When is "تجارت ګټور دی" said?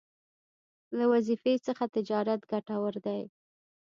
1.95-3.21